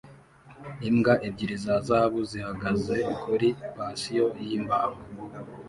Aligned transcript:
Imbwa 0.89 1.13
ebyiri 1.27 1.55
za 1.63 1.75
zahabu 1.87 2.19
zihagaze 2.31 2.97
kuri 3.21 3.47
patio 3.75 4.25
yimbaho 4.47 4.97